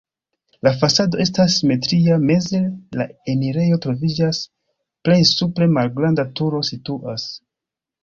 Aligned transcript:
La 0.67 0.71
fasado 0.83 1.19
estas 1.25 1.57
simetria, 1.59 2.17
meze 2.31 2.63
la 3.01 3.07
enirejo 3.35 3.79
troviĝas, 3.85 4.43
plej 5.07 5.21
supre 5.37 5.73
malgranda 5.79 6.31
turo 6.41 6.67
situas. 6.75 7.33